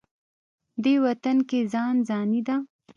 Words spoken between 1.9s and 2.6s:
ځاني ده.